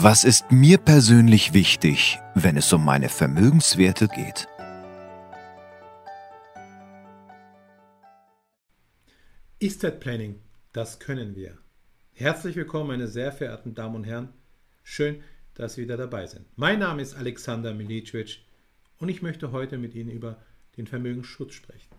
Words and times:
Was 0.00 0.22
ist 0.22 0.52
mir 0.52 0.78
persönlich 0.78 1.54
wichtig, 1.54 2.20
wenn 2.36 2.56
es 2.56 2.72
um 2.72 2.84
meine 2.84 3.08
Vermögenswerte 3.08 4.06
geht? 4.06 4.46
Estate 9.58 9.96
Planning, 9.96 10.36
das 10.72 11.00
können 11.00 11.34
wir. 11.34 11.58
Herzlich 12.12 12.54
willkommen, 12.54 12.86
meine 12.86 13.08
sehr 13.08 13.32
verehrten 13.32 13.74
Damen 13.74 13.96
und 13.96 14.04
Herren. 14.04 14.28
Schön, 14.84 15.20
dass 15.54 15.74
Sie 15.74 15.82
wieder 15.82 15.96
dabei 15.96 16.28
sind. 16.28 16.46
Mein 16.54 16.78
Name 16.78 17.02
ist 17.02 17.16
Alexander 17.16 17.74
Milicevic 17.74 18.38
und 18.98 19.08
ich 19.08 19.20
möchte 19.20 19.50
heute 19.50 19.78
mit 19.78 19.96
Ihnen 19.96 20.10
über 20.10 20.40
den 20.76 20.86
Vermögensschutz 20.86 21.54
sprechen. 21.54 21.90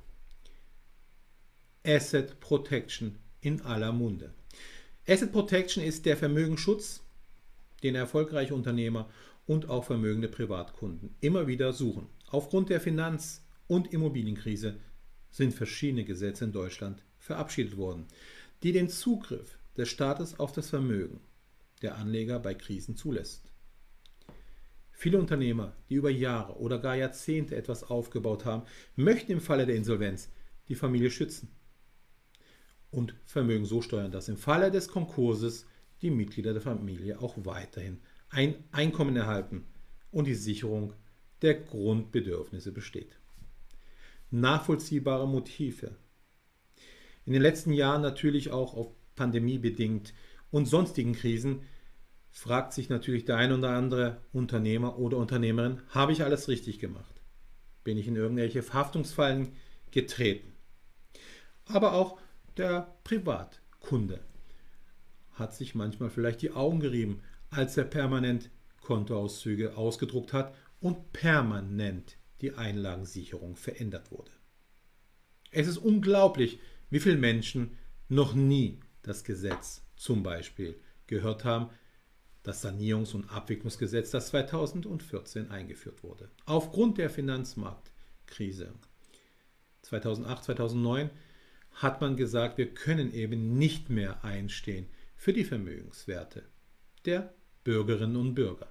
Asset 1.85 2.39
Protection 2.39 3.19
in 3.41 3.59
aller 3.59 3.91
Munde. 3.91 4.33
Asset 5.05 5.33
Protection 5.33 5.83
ist 5.83 6.05
der 6.05 6.15
Vermögensschutz, 6.15 7.01
den 7.81 7.95
erfolgreiche 7.95 8.55
Unternehmer 8.55 9.09
und 9.45 9.69
auch 9.69 9.83
vermögende 9.83 10.27
Privatkunden 10.27 11.15
immer 11.21 11.47
wieder 11.47 11.73
suchen. 11.73 12.07
Aufgrund 12.27 12.69
der 12.69 12.81
Finanz- 12.81 13.45
und 13.67 13.93
Immobilienkrise 13.93 14.79
sind 15.31 15.53
verschiedene 15.53 16.05
Gesetze 16.05 16.45
in 16.45 16.51
Deutschland 16.51 17.03
verabschiedet 17.17 17.77
worden, 17.77 18.07
die 18.63 18.71
den 18.71 18.89
Zugriff 18.89 19.57
des 19.77 19.89
Staates 19.89 20.39
auf 20.39 20.51
das 20.51 20.69
Vermögen 20.69 21.21
der 21.81 21.95
Anleger 21.95 22.39
bei 22.39 22.53
Krisen 22.53 22.95
zulässt. 22.95 23.51
Viele 24.91 25.17
Unternehmer, 25.17 25.77
die 25.89 25.95
über 25.95 26.09
Jahre 26.09 26.57
oder 26.57 26.77
gar 26.77 26.95
Jahrzehnte 26.95 27.55
etwas 27.55 27.83
aufgebaut 27.83 28.43
haben, 28.43 28.63
möchten 28.95 29.31
im 29.31 29.39
Falle 29.39 29.65
der 29.65 29.75
Insolvenz 29.75 30.29
die 30.67 30.75
Familie 30.75 31.09
schützen 31.09 31.55
und 32.91 33.15
Vermögen 33.25 33.65
so 33.65 33.81
steuern, 33.81 34.11
dass 34.11 34.27
im 34.27 34.37
Falle 34.37 34.71
des 34.71 34.89
Konkurses 34.89 35.65
die 36.01 36.11
Mitglieder 36.11 36.53
der 36.53 36.61
Familie 36.61 37.19
auch 37.19 37.35
weiterhin 37.43 37.99
ein 38.29 38.55
Einkommen 38.71 39.15
erhalten 39.15 39.65
und 40.11 40.25
die 40.25 40.35
Sicherung 40.35 40.93
der 41.41 41.55
Grundbedürfnisse 41.55 42.71
besteht. 42.71 43.19
Nachvollziehbare 44.31 45.27
Motive. 45.27 45.95
In 47.25 47.33
den 47.33 47.41
letzten 47.41 47.73
Jahren 47.73 48.01
natürlich 48.01 48.51
auch 48.51 48.75
auf 48.75 48.91
Pandemie 49.15 49.57
bedingt 49.57 50.13
und 50.51 50.65
sonstigen 50.65 51.13
Krisen 51.13 51.63
fragt 52.31 52.73
sich 52.73 52.89
natürlich 52.89 53.25
der 53.25 53.37
ein 53.37 53.51
oder 53.51 53.69
andere 53.71 54.21
Unternehmer 54.31 54.99
oder 54.99 55.17
Unternehmerin, 55.17 55.81
habe 55.89 56.11
ich 56.11 56.23
alles 56.23 56.47
richtig 56.47 56.79
gemacht? 56.79 57.21
Bin 57.83 57.97
ich 57.97 58.07
in 58.07 58.15
irgendwelche 58.15 58.61
Verhaftungsfallen 58.61 59.53
getreten? 59.91 60.53
Aber 61.65 61.93
auch 61.93 62.19
der 62.57 62.95
Privatkunde 63.03 64.19
hat 65.39 65.55
sich 65.55 65.75
manchmal 65.75 66.09
vielleicht 66.09 66.41
die 66.41 66.51
Augen 66.51 66.79
gerieben, 66.79 67.21
als 67.49 67.77
er 67.77 67.85
permanent 67.85 68.49
Kontoauszüge 68.81 69.77
ausgedruckt 69.77 70.33
hat 70.33 70.53
und 70.79 71.13
permanent 71.13 72.17
die 72.41 72.53
Einlagensicherung 72.53 73.55
verändert 73.55 74.11
wurde. 74.11 74.31
Es 75.51 75.67
ist 75.67 75.77
unglaublich, 75.77 76.59
wie 76.89 76.99
viele 76.99 77.17
Menschen 77.17 77.77
noch 78.07 78.33
nie 78.33 78.79
das 79.01 79.23
Gesetz 79.23 79.83
zum 79.95 80.23
Beispiel 80.23 80.79
gehört 81.07 81.43
haben, 81.43 81.69
das 82.43 82.63
Sanierungs- 82.63 83.13
und 83.13 83.29
Abwicklungsgesetz, 83.29 84.11
das 84.11 84.27
2014 84.27 85.51
eingeführt 85.51 86.03
wurde. 86.03 86.29
Aufgrund 86.45 86.97
der 86.97 87.09
Finanzmarktkrise 87.09 88.73
2008, 89.81 90.43
2009 90.45 91.09
hat 91.73 92.01
man 92.01 92.15
gesagt, 92.15 92.57
wir 92.57 92.73
können 92.73 93.13
eben 93.13 93.57
nicht 93.57 93.89
mehr 93.89 94.23
einstehen 94.23 94.87
für 95.19 95.33
die 95.33 95.43
Vermögenswerte 95.43 96.43
der 97.03 97.33
Bürgerinnen 97.65 98.15
und 98.15 98.35
Bürger. 98.35 98.69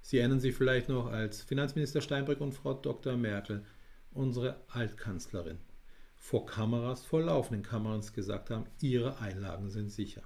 Sie 0.00 0.18
erinnern 0.18 0.40
sich 0.40 0.56
vielleicht 0.56 0.88
noch, 0.88 1.06
als 1.06 1.42
Finanzminister 1.42 2.00
Steinbrück 2.00 2.40
und 2.40 2.50
Frau 2.50 2.74
Dr. 2.74 3.16
Merkel, 3.16 3.64
unsere 4.10 4.60
Altkanzlerin, 4.66 5.58
vor 6.16 6.44
Kameras, 6.44 7.04
vor 7.04 7.22
laufenden 7.22 7.62
Kameras 7.62 8.14
gesagt 8.14 8.50
haben, 8.50 8.66
ihre 8.80 9.20
Einlagen 9.20 9.70
sind 9.70 9.90
sicher. 9.90 10.24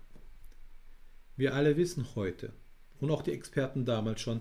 Wir 1.36 1.54
alle 1.54 1.76
wissen 1.76 2.06
heute 2.14 2.54
und 3.00 3.10
auch 3.10 3.20
die 3.20 3.32
Experten 3.32 3.84
damals 3.84 4.22
schon, 4.22 4.40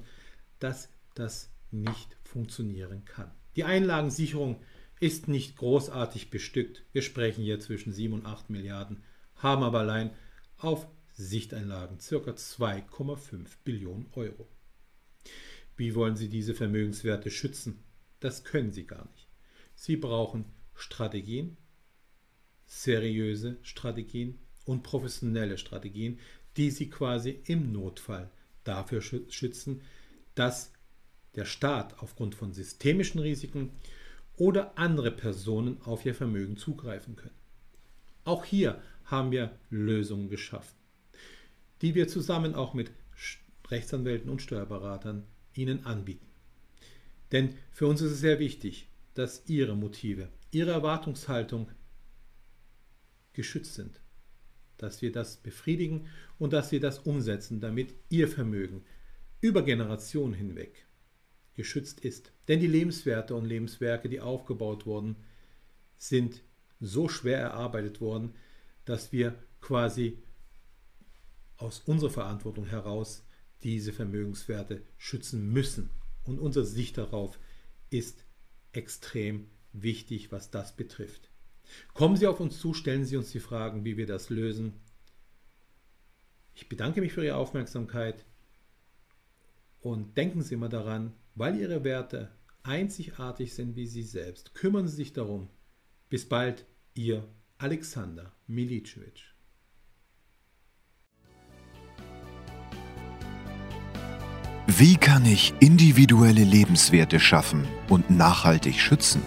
dass 0.59 0.87
das 1.15 1.51
nicht 1.71 2.15
funktionieren 2.23 3.03
kann. 3.03 3.29
Die 3.57 3.65
Einlagensicherung 3.65 4.61
ist 5.01 5.27
nicht 5.27 5.57
großartig 5.57 6.29
bestückt. 6.29 6.85
Wir 6.93 7.01
sprechen 7.01 7.43
hier 7.43 7.59
zwischen 7.59 7.91
7 7.91 8.13
und 8.13 8.25
8 8.25 8.49
Milliarden 8.49 9.03
haben 9.35 9.63
aber 9.63 9.79
allein 9.79 10.11
auf 10.57 10.87
Sichteinlagen 11.13 11.97
ca. 11.97 12.31
2,5 12.31 13.47
Billionen 13.63 14.07
Euro. 14.13 14.47
Wie 15.77 15.95
wollen 15.95 16.15
Sie 16.15 16.29
diese 16.29 16.53
Vermögenswerte 16.53 17.31
schützen? 17.31 17.83
Das 18.19 18.43
können 18.43 18.71
Sie 18.71 18.85
gar 18.85 19.05
nicht. 19.11 19.27
Sie 19.75 19.97
brauchen 19.97 20.45
Strategien, 20.73 21.57
seriöse 22.65 23.57
Strategien 23.61 24.39
und 24.65 24.83
professionelle 24.83 25.57
Strategien, 25.57 26.19
die 26.57 26.71
Sie 26.71 26.89
quasi 26.89 27.41
im 27.45 27.71
Notfall 27.71 28.31
dafür 28.63 29.01
schützen, 29.01 29.81
dass 30.33 30.71
der 31.35 31.45
Staat 31.45 31.99
aufgrund 31.99 32.35
von 32.35 32.53
systemischen 32.53 33.19
Risiken 33.19 33.71
oder 34.37 34.77
andere 34.77 35.11
Personen 35.11 35.81
auf 35.81 36.05
ihr 36.05 36.15
Vermögen 36.15 36.57
zugreifen 36.57 37.15
können. 37.15 37.35
Auch 38.25 38.43
hier 38.43 38.81
haben 39.05 39.31
wir 39.31 39.57
Lösungen 39.69 40.29
geschaffen, 40.29 40.75
die 41.81 41.95
wir 41.95 42.07
zusammen 42.07 42.55
auch 42.55 42.73
mit 42.73 42.91
Rechtsanwälten 43.69 44.29
und 44.29 44.41
Steuerberatern 44.41 45.23
Ihnen 45.53 45.85
anbieten. 45.85 46.25
Denn 47.31 47.55
für 47.71 47.87
uns 47.87 48.01
ist 48.01 48.11
es 48.11 48.19
sehr 48.19 48.39
wichtig, 48.39 48.89
dass 49.13 49.43
Ihre 49.47 49.75
Motive, 49.75 50.29
Ihre 50.51 50.71
Erwartungshaltung 50.71 51.69
geschützt 53.33 53.75
sind, 53.75 54.01
dass 54.77 55.03
wir 55.03 55.11
das 55.11 55.37
befriedigen 55.37 56.07
und 56.39 56.51
dass 56.51 56.71
wir 56.71 56.79
das 56.79 56.99
umsetzen, 56.99 57.61
damit 57.61 57.93
Ihr 58.09 58.27
Vermögen 58.27 58.83
über 59.39 59.63
Generationen 59.63 60.33
hinweg 60.33 60.87
geschützt 61.53 61.99
ist. 61.99 62.31
Denn 62.47 62.59
die 62.59 62.67
Lebenswerte 62.67 63.35
und 63.35 63.45
Lebenswerke, 63.45 64.09
die 64.09 64.19
aufgebaut 64.19 64.87
wurden, 64.87 65.15
sind 65.97 66.41
so 66.79 67.07
schwer 67.07 67.39
erarbeitet 67.39 68.01
worden, 68.01 68.33
dass 68.85 69.11
wir 69.11 69.35
quasi 69.61 70.17
aus 71.57 71.79
unserer 71.79 72.11
Verantwortung 72.11 72.65
heraus 72.65 73.23
diese 73.63 73.93
Vermögenswerte 73.93 74.83
schützen 74.97 75.51
müssen. 75.51 75.89
Und 76.23 76.39
unsere 76.39 76.65
Sicht 76.65 76.97
darauf 76.97 77.39
ist 77.89 78.25
extrem 78.73 79.47
wichtig, 79.73 80.31
was 80.31 80.51
das 80.51 80.75
betrifft. 80.75 81.29
Kommen 81.93 82.17
Sie 82.17 82.27
auf 82.27 82.39
uns 82.39 82.59
zu, 82.59 82.73
stellen 82.73 83.05
Sie 83.05 83.17
uns 83.17 83.31
die 83.31 83.39
Fragen, 83.39 83.85
wie 83.85 83.97
wir 83.97 84.05
das 84.05 84.29
lösen. 84.29 84.73
Ich 86.53 86.69
bedanke 86.69 87.01
mich 87.01 87.13
für 87.13 87.25
Ihre 87.25 87.35
Aufmerksamkeit 87.35 88.25
und 89.81 90.15
denken 90.17 90.41
Sie 90.41 90.53
immer 90.53 90.69
daran, 90.69 91.13
weil 91.35 91.59
Ihre 91.59 91.83
Werte 91.83 92.31
einzigartig 92.63 93.53
sind 93.53 93.75
wie 93.75 93.87
Sie 93.87 94.03
selbst, 94.03 94.53
kümmern 94.55 94.87
Sie 94.87 94.95
sich 94.95 95.13
darum. 95.13 95.49
Bis 96.09 96.29
bald, 96.29 96.65
Ihr 96.93 97.27
Alexander 97.57 98.31
Milicevic. 98.47 99.33
Wie 104.67 104.95
kann 104.97 105.25
ich 105.25 105.53
individuelle 105.59 106.43
Lebenswerte 106.43 107.19
schaffen 107.19 107.67
und 107.89 108.09
nachhaltig 108.09 108.79
schützen? 108.79 109.21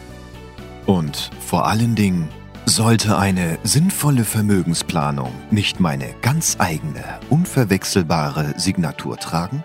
Und 0.86 1.30
vor 1.40 1.66
allen 1.66 1.94
Dingen, 1.94 2.28
sollte 2.64 3.18
eine 3.18 3.58
sinnvolle 3.64 4.24
Vermögensplanung 4.24 5.32
nicht 5.50 5.80
meine 5.80 6.14
ganz 6.22 6.56
eigene, 6.60 7.18
unverwechselbare 7.28 8.54
Signatur 8.58 9.16
tragen? 9.16 9.64